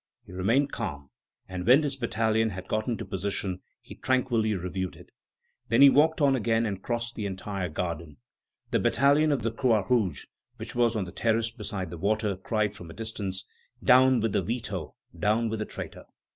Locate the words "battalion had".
1.95-2.67